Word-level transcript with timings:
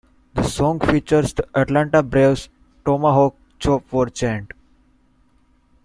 The 0.33 0.41
song 0.41 0.79
features 0.79 1.31
the 1.35 1.47
Atlanta 1.53 2.01
Braves 2.01 2.49
Tomahawk 2.83 3.35
Chop 3.59 3.83
War 3.93 4.09
Chant. 4.09 4.51